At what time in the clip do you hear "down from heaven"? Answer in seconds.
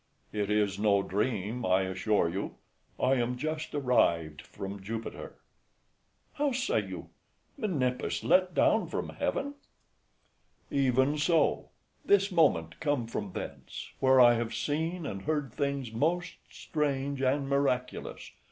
8.55-9.53